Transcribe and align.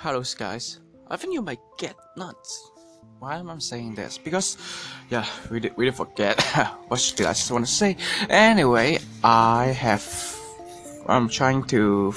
Hello, 0.00 0.22
guys. 0.38 0.78
I 1.10 1.16
think 1.16 1.34
you 1.34 1.42
might 1.42 1.58
get 1.76 1.96
nuts. 2.16 2.70
Why 3.18 3.34
am 3.34 3.50
I 3.50 3.58
saying 3.58 3.96
this? 3.96 4.16
Because, 4.16 4.56
yeah, 5.10 5.26
we 5.50 5.58
did, 5.58 5.76
we 5.76 5.86
did 5.86 5.96
forget 5.96 6.40
what 6.86 7.14
did 7.16 7.26
I 7.26 7.32
just 7.32 7.50
want 7.50 7.66
to 7.66 7.72
say. 7.72 7.96
Anyway, 8.30 9.00
I 9.24 9.74
have. 9.74 10.06
I'm 11.08 11.28
trying 11.28 11.64
to 11.74 12.14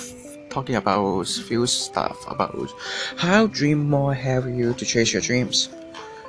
talking 0.52 0.75
about 0.75 1.25
few 1.25 1.65
stuff 1.65 2.23
about 2.28 2.69
how 3.17 3.47
dream 3.47 3.89
more 3.89 4.13
help 4.13 4.45
you 4.45 4.75
to 4.75 4.85
chase 4.85 5.11
your 5.11 5.23
dreams. 5.23 5.69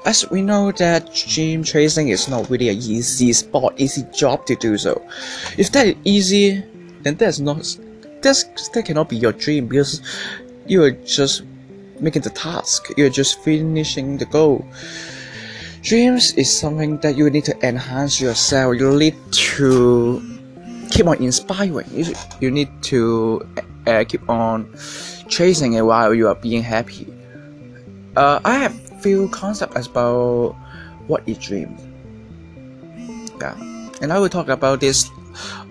As 0.06 0.24
we 0.30 0.40
know 0.40 0.72
that 0.72 1.12
dream 1.14 1.64
chasing 1.64 2.08
is 2.08 2.28
not 2.28 2.48
really 2.48 2.70
a 2.70 2.72
easy 2.72 3.34
sport, 3.34 3.74
easy 3.76 4.06
job 4.14 4.46
to 4.46 4.56
do 4.56 4.78
so. 4.78 5.06
If 5.58 5.70
that 5.72 5.86
is 5.86 5.96
easy, 6.04 6.64
then 7.02 7.16
that's 7.16 7.40
not 7.40 7.76
that's 8.22 8.44
that 8.70 8.84
cannot 8.86 9.08
be 9.08 9.16
your 9.16 9.32
dream 9.32 9.66
because 9.66 10.00
you 10.66 10.82
are 10.82 10.90
just 10.90 11.44
making 12.00 12.22
the 12.22 12.30
task. 12.30 12.90
You're 12.96 13.11
just 13.11 13.40
finishing 13.43 14.18
the 14.18 14.26
goal. 14.26 14.64
Dreams 15.82 16.32
is 16.35 16.46
something 16.46 16.98
that 16.98 17.16
you 17.16 17.29
need 17.30 17.44
to 17.46 17.66
enhance 17.66 18.21
yourself. 18.21 18.79
You 18.79 18.96
need 18.96 19.16
to 19.32 20.22
keep 20.90 21.07
on 21.07 21.18
inspiring. 21.22 21.88
You, 21.90 22.14
you 22.40 22.50
need 22.50 22.71
to 22.93 23.46
uh, 23.86 24.04
keep 24.07 24.29
on 24.29 24.72
chasing 25.29 25.72
it 25.75 25.82
while 25.82 26.14
you 26.14 26.29
are 26.29 26.35
being 26.35 26.63
happy. 26.63 27.07
Uh, 28.16 28.40
I 28.44 28.58
have 28.58 28.74
few 29.00 29.29
concepts 29.29 29.86
about 29.86 30.54
what 31.07 31.22
is 31.26 31.38
dream. 31.38 31.76
Yeah, 33.41 33.58
and 34.00 34.12
I 34.12 34.19
will 34.19 34.28
talk 34.28 34.48
about 34.48 34.80
this 34.80 35.10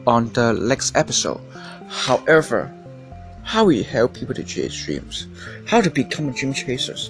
on 0.07 0.27
the 0.33 0.53
next 0.53 0.95
episode. 0.97 1.39
However, 1.87 2.73
how 3.43 3.65
we 3.65 3.83
help 3.83 4.13
people 4.13 4.35
to 4.35 4.43
chase 4.43 4.85
dreams, 4.85 5.27
how 5.65 5.81
to 5.81 5.89
become 5.89 6.31
dream 6.31 6.53
chasers. 6.53 7.09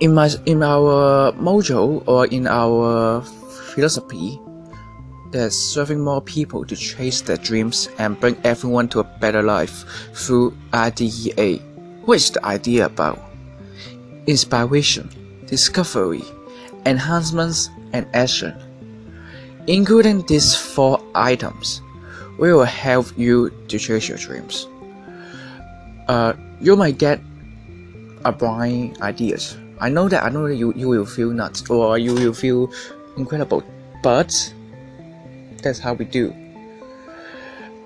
In 0.00 0.14
my 0.14 0.30
in 0.46 0.62
our 0.62 1.32
mojo 1.32 2.02
or 2.06 2.26
in 2.26 2.46
our 2.46 3.22
philosophy, 3.74 4.40
there's 5.30 5.56
serving 5.56 6.00
more 6.00 6.20
people 6.20 6.64
to 6.64 6.74
chase 6.74 7.20
their 7.20 7.36
dreams 7.36 7.88
and 7.98 8.18
bring 8.18 8.36
everyone 8.42 8.88
to 8.88 9.00
a 9.00 9.04
better 9.04 9.42
life 9.42 9.84
through 10.14 10.56
IDEA. 10.72 11.58
What 12.04 12.16
is 12.16 12.30
the 12.30 12.44
idea 12.44 12.86
about? 12.86 13.20
Inspiration, 14.26 15.10
discovery, 15.46 16.22
enhancements, 16.86 17.70
and 17.92 18.06
action. 18.14 18.54
Including 19.66 20.22
these 20.26 20.56
four 20.56 21.00
items, 21.14 21.82
we 22.40 22.52
will 22.54 22.64
help 22.64 23.06
you 23.18 23.52
to 23.68 23.78
chase 23.78 24.08
your 24.08 24.16
dreams. 24.16 24.66
Uh, 26.08 26.32
you 26.60 26.74
might 26.74 26.96
get 26.96 27.20
a 28.24 28.32
blind 28.32 29.00
ideas. 29.02 29.56
I 29.78 29.90
know 29.90 30.08
that 30.08 30.24
I 30.24 30.30
know 30.30 30.48
that 30.48 30.56
you, 30.56 30.72
you 30.74 30.88
will 30.88 31.06
feel 31.06 31.30
nuts 31.30 31.68
or 31.70 31.98
you 31.98 32.14
will 32.14 32.32
feel 32.32 32.72
incredible, 33.16 33.62
but 34.02 34.32
that's 35.62 35.78
how 35.78 35.92
we 35.92 36.06
do. 36.06 36.34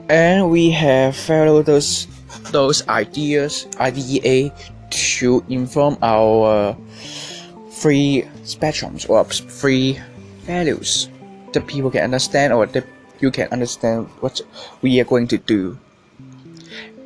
And 0.08 0.50
we 0.50 0.70
have 0.70 1.16
followed 1.16 1.66
those 1.66 2.06
those 2.50 2.86
ideas 2.88 3.66
IDEA 3.80 4.52
to 4.90 5.44
inform 5.48 5.98
our 6.02 6.76
free 7.70 8.24
spectrums 8.44 9.08
or 9.10 9.24
free 9.24 9.98
values 10.46 11.08
the 11.54 11.60
people 11.60 11.90
can 11.90 12.02
understand 12.02 12.52
or 12.52 12.66
that 12.66 12.84
you 13.20 13.30
can 13.30 13.48
understand 13.52 14.08
what 14.20 14.40
we 14.82 15.00
are 15.00 15.04
going 15.04 15.28
to 15.28 15.38
do. 15.38 15.78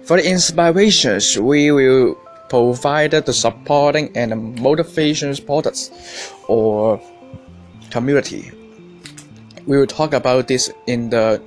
For 0.04 0.16
the 0.16 0.28
inspirations, 0.28 1.38
we 1.38 1.70
will 1.70 2.14
provide 2.48 3.10
the 3.10 3.32
supporting 3.32 4.16
and 4.16 4.58
motivation 4.60 5.36
products 5.44 6.32
or 6.48 7.00
community. 7.90 8.50
We 9.66 9.76
will 9.76 9.86
talk 9.86 10.14
about 10.14 10.48
this 10.48 10.70
in 10.86 11.10
the 11.10 11.42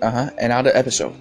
uh-huh, 0.00 0.30
another 0.38 0.70
episode. 0.74 1.14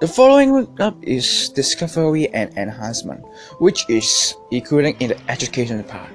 The 0.00 0.08
following 0.08 0.66
up 0.80 0.96
is 1.02 1.50
discovery 1.50 2.28
and 2.28 2.56
enhancement, 2.56 3.20
which 3.58 3.84
is 3.90 4.34
including 4.50 4.96
in 5.00 5.10
the 5.10 5.18
education 5.30 5.82
part. 5.84 6.08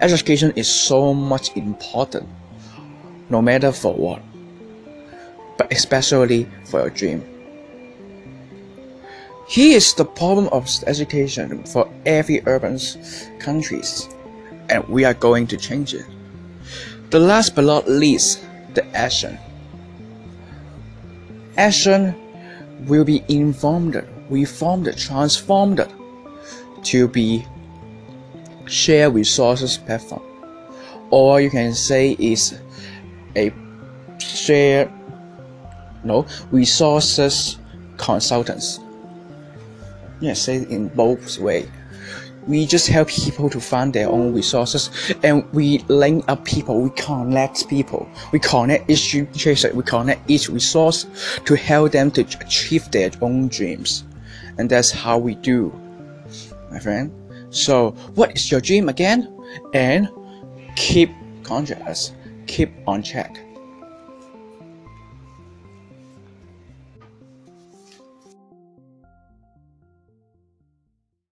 Education 0.00 0.52
is 0.56 0.68
so 0.68 1.12
much 1.12 1.54
important 1.56 2.28
no 3.30 3.42
matter 3.42 3.72
for 3.72 3.94
what, 3.94 4.22
but 5.58 5.72
especially 5.72 6.48
for 6.66 6.80
your 6.80 6.90
dream. 6.90 7.24
Here 9.48 9.76
is 9.76 9.94
the 9.94 10.04
problem 10.04 10.48
of 10.48 10.68
education 10.86 11.62
for 11.64 11.88
every 12.04 12.42
urban 12.46 12.78
countries, 13.38 14.08
and 14.68 14.86
we 14.88 15.04
are 15.04 15.14
going 15.14 15.46
to 15.48 15.56
change 15.56 15.94
it. 15.94 16.04
The 17.10 17.20
last 17.20 17.54
but 17.54 17.64
not 17.64 17.88
least, 17.88 18.44
the 18.74 18.84
action. 18.96 19.38
Action 21.56 22.14
will 22.86 23.04
be 23.04 23.24
informed, 23.28 24.04
reformed, 24.28 24.92
transformed 24.98 25.86
to 26.82 27.08
be 27.08 27.44
share 28.66 29.10
resources 29.10 29.78
platform, 29.78 30.22
or 31.10 31.40
you 31.40 31.50
can 31.50 31.72
say 31.72 32.16
is 32.18 32.58
a 33.36 33.52
share 34.18 34.90
no 36.04 36.26
resources 36.50 37.58
consultants. 37.96 38.80
Yes, 40.20 40.40
say 40.40 40.66
in 40.70 40.88
both 40.88 41.38
way. 41.38 41.68
We 42.46 42.64
just 42.64 42.86
help 42.86 43.08
people 43.08 43.50
to 43.50 43.60
find 43.60 43.92
their 43.92 44.08
own 44.08 44.32
resources 44.32 44.90
and 45.24 45.44
we 45.52 45.78
link 45.88 46.24
up 46.28 46.44
people, 46.44 46.80
we 46.80 46.90
connect 46.90 47.68
people, 47.68 48.08
we 48.30 48.38
connect 48.38 48.88
each 48.88 49.16
chaser, 49.34 49.74
we 49.74 49.82
connect 49.82 50.30
each 50.30 50.48
resource 50.48 51.06
to 51.44 51.56
help 51.56 51.90
them 51.90 52.12
to 52.12 52.20
achieve 52.20 52.88
their 52.92 53.10
own 53.20 53.48
dreams. 53.48 54.04
And 54.58 54.70
that's 54.70 54.92
how 54.92 55.18
we 55.18 55.34
do, 55.34 55.74
my 56.70 56.78
friend. 56.78 57.10
So, 57.50 57.90
what 58.14 58.36
is 58.36 58.50
your 58.50 58.60
dream 58.60 58.88
again? 58.88 59.28
And 59.74 60.08
keep 60.76 61.10
conscious 61.42 62.12
keep 62.46 62.70
on 62.86 63.02
check. 63.02 63.45